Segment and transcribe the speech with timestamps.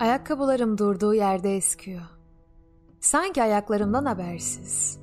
[0.00, 2.02] Ayakkabılarım durduğu yerde eskiyor.
[3.00, 4.98] Sanki ayaklarımdan habersiz.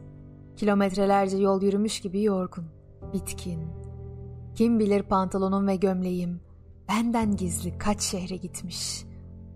[0.58, 2.66] Kilometrelerce yol yürümüş gibi yorgun,
[3.14, 3.60] bitkin.
[4.56, 6.42] Kim bilir pantolonum ve gömleğim
[6.90, 9.06] benden gizli kaç şehre gitmiş.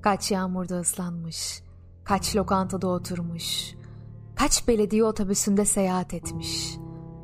[0.02, 1.64] Kaç yağmurda ıslanmış.
[2.04, 3.76] Kaç lokantada oturmuş.
[4.36, 6.78] Kaç belediye otobüsünde seyahat etmiş.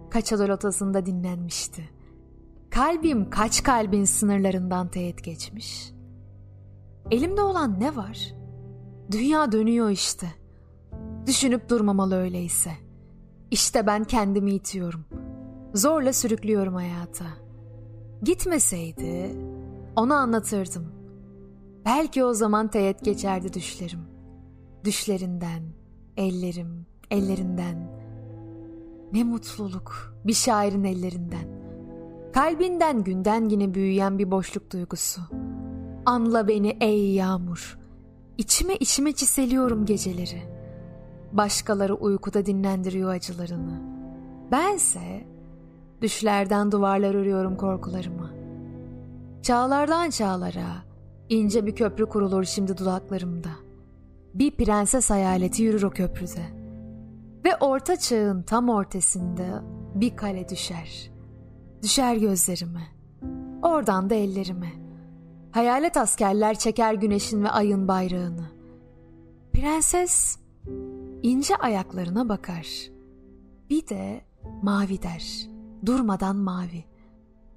[0.10, 1.90] Kaç adalotasında dinlenmişti.
[2.70, 5.95] Kalbim kaç kalbin sınırlarından teğet geçmiş.
[7.12, 8.36] Elimde olan ne var?
[9.12, 10.28] Dünya dönüyor işte.
[11.28, 12.72] Düşünüp durmamalı öyleyse.
[13.52, 15.06] İşte ben kendimi itiyorum.
[15.74, 17.26] Zorla sürüklüyorum hayata.
[18.22, 19.36] Gitmeseydi
[19.96, 20.92] onu anlatırdım.
[21.86, 24.02] Belki o zaman teğet geçerdi düşlerim.
[24.84, 25.64] Düşlerinden,
[26.18, 27.92] ellerim, ellerinden.
[29.14, 31.56] Ne mutluluk bir şairin ellerinden.
[32.34, 35.22] Kalbinden günden yine büyüyen bir boşluk duygusu.
[36.06, 37.78] Anla beni ey yağmur.
[38.38, 40.44] İçime içime çiseliyorum geceleri.
[41.32, 43.82] Başkaları uykuda dinlendiriyor acılarını.
[44.52, 45.26] Bense
[46.02, 48.32] düşlerden duvarlar örüyorum korkularımı.
[49.42, 50.68] Çağlardan çağlara
[51.30, 53.50] ince bir köprü kurulur şimdi dudaklarımda.
[54.34, 56.46] Bir prenses hayaleti yürür o köprüde.
[57.46, 59.64] Ve orta çağın tam ortasında
[59.96, 61.12] bir kale düşer.
[61.84, 62.88] Düşer gözlerime.
[63.64, 64.85] Oradan da ellerime.
[65.56, 68.46] Hayalet askerler çeker güneşin ve ayın bayrağını.
[69.54, 70.40] Prenses
[71.24, 72.68] ince ayaklarına bakar.
[73.70, 74.22] Bir de
[74.62, 75.50] mavi der.
[75.86, 76.86] Durmadan mavi.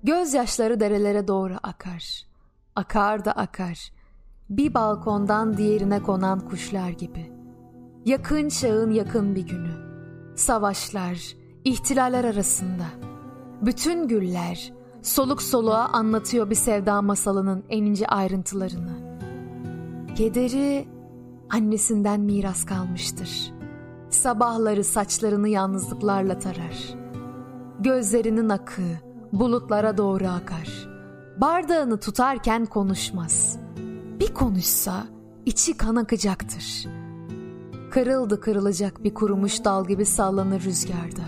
[0.02, 2.26] Gözyaşları derelere doğru akar.
[2.76, 3.92] Akar da akar.
[4.50, 7.32] Bir balkondan diğerine konan kuşlar gibi.
[8.04, 9.72] Yakın çağın yakın bir günü.
[10.36, 12.86] Savaşlar, ihtilaller arasında.
[13.62, 19.18] Bütün güller soluk soluğa anlatıyor bir sevda masalının en ince ayrıntılarını.
[20.14, 20.88] Kederi
[21.50, 23.52] annesinden miras kalmıştır.
[24.10, 26.94] Sabahları saçlarını yalnızlıklarla tarar.
[27.80, 28.82] Gözlerinin akı
[29.32, 30.88] bulutlara doğru akar.
[31.40, 33.58] Bardağını tutarken konuşmaz.
[34.20, 35.04] Bir konuşsa
[35.46, 36.86] içi kan akacaktır.
[37.90, 41.22] Kırıldı kırılacak bir kurumuş dal gibi sallanır rüzgarda.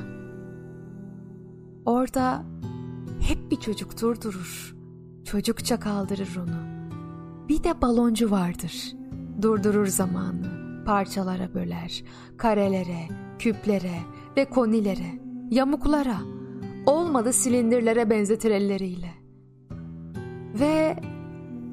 [1.87, 2.43] Orada
[3.31, 4.75] hep bir çocuk durdurur.
[5.25, 6.81] Çocukça kaldırır onu.
[7.49, 8.93] Bir de baloncu vardır.
[9.43, 10.83] Durdurur zamanı.
[10.87, 12.05] Parçalara böler.
[12.37, 13.09] Karelere,
[13.39, 13.99] küplere
[14.37, 15.21] ve konilere,
[15.51, 16.21] yamuklara,
[16.87, 19.11] olmadı silindirlere benzetir elleriyle.
[20.61, 20.97] Ve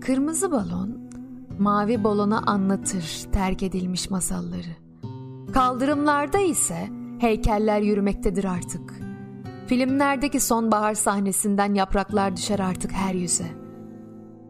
[0.02, 1.10] kırmızı balon
[1.60, 4.76] mavi balona anlatır terk edilmiş masalları.
[5.54, 9.07] Kaldırımlarda ise heykeller yürümektedir artık.
[9.68, 13.48] Filmlerdeki sonbahar sahnesinden yapraklar düşer artık her yüze.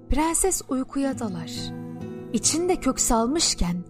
[0.10, 1.52] Prenses uykuya dalar.
[2.34, 3.84] İçinde kök salmışken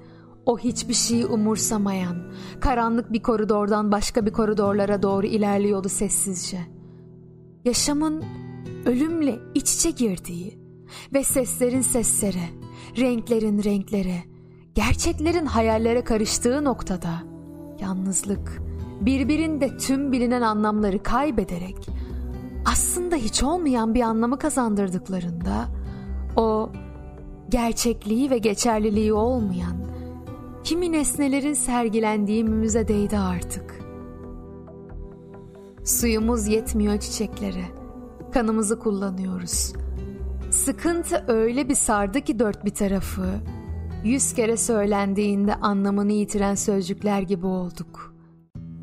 [0.46, 2.18] o hiçbir şeyi umursamayan,
[2.60, 6.60] karanlık bir koridordan başka bir koridorlara doğru ilerliyordu sessizce.
[7.66, 8.24] Yaşamın
[8.86, 10.60] ölümle iç içe girdiği
[11.14, 12.50] ve seslerin seslere,
[12.98, 14.24] renklerin renklere,
[14.76, 17.24] gerçeklerin hayallere karıştığı noktada
[17.80, 18.62] yalnızlık
[19.02, 21.90] birbirinde tüm bilinen anlamları kaybederek
[22.66, 25.68] aslında hiç olmayan bir anlamı kazandırdıklarında
[26.36, 26.70] o
[27.50, 29.78] gerçekliği ve geçerliliği olmayan
[30.64, 33.80] kimi nesnelerin sergilendiği müzedeydi artık.
[35.84, 37.64] Suyumuz yetmiyor çiçeklere.
[38.34, 39.74] Kanımızı kullanıyoruz.
[40.52, 43.26] Sıkıntı öyle bir sardı ki dört bir tarafı.
[44.04, 48.17] Yüz kere söylendiğinde anlamını yitiren sözcükler gibi olduk.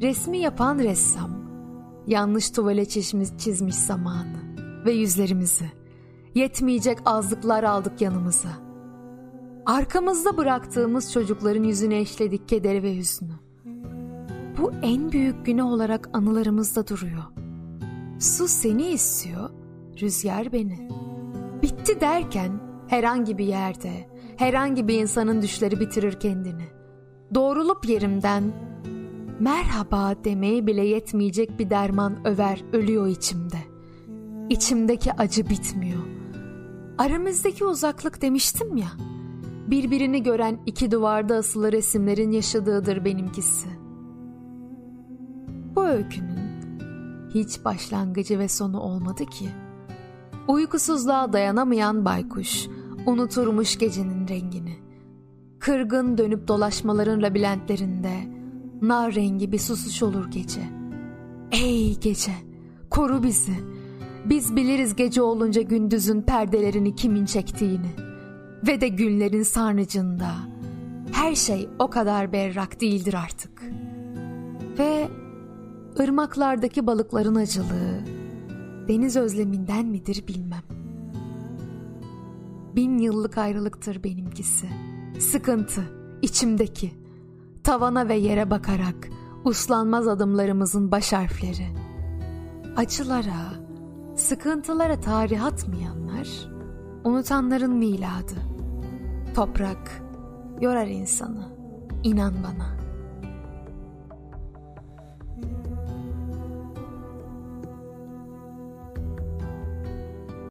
[0.02, 1.30] Resmi yapan ressam,
[2.06, 5.72] yanlış tuvale çizmiş, çizmiş zamanı ve yüzlerimizi.
[6.34, 8.48] Yetmeyecek azlıklar aldık yanımıza.
[9.66, 13.32] Arkamızda bıraktığımız çocukların yüzüne eşledik kederi ve hüznü.
[14.58, 17.24] Bu en büyük günah olarak anılarımızda duruyor.
[18.20, 19.50] Su seni istiyor,
[20.00, 20.88] rüzgar beni.
[21.62, 22.52] Bitti derken
[22.88, 26.64] herhangi bir yerde, herhangi bir insanın düşleri bitirir kendini.
[27.34, 28.52] Doğrulup yerimden
[29.40, 33.58] merhaba demeye bile yetmeyecek bir derman över ölüyor içimde.
[34.50, 36.02] İçimdeki acı bitmiyor.
[36.98, 38.88] Aramızdaki uzaklık demiştim ya.
[39.66, 43.68] Birbirini gören iki duvarda asılı resimlerin yaşadığıdır benimkisi.
[45.76, 46.38] Bu öykünün
[47.34, 49.48] hiç başlangıcı ve sonu olmadı ki.
[50.48, 52.66] Uykusuzluğa dayanamayan baykuş
[53.06, 54.76] unuturmuş gecenin rengini.
[55.58, 58.33] Kırgın dönüp dolaşmaların labirentlerinde
[58.88, 60.60] nar rengi bir susuş olur gece.
[61.52, 62.32] Ey gece,
[62.90, 63.54] koru bizi.
[64.24, 67.90] Biz biliriz gece olunca gündüzün perdelerini kimin çektiğini.
[68.66, 70.30] ve de günlerin sarnıcında
[71.12, 73.62] her şey o kadar berrak değildir artık.
[74.78, 75.08] Ve
[76.00, 78.00] ırmaklardaki balıkların acılığı
[78.88, 80.62] deniz özleminden midir bilmem.
[82.76, 84.66] Bin yıllık ayrılıktır benimkisi.
[85.18, 85.82] Sıkıntı,
[86.22, 87.03] içimdeki.
[87.64, 89.08] Tavana ve yere bakarak
[89.44, 91.66] uslanmaz adımlarımızın baş harfleri.
[92.76, 93.54] Acılara,
[94.16, 96.28] sıkıntılara tarih atmayanlar,
[97.04, 98.34] unutanların miladı.
[99.34, 100.02] Toprak
[100.60, 101.48] yorar insanı,
[102.02, 102.83] inan bana.''